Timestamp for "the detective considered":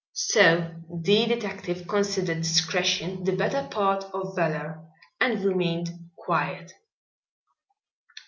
0.91-2.39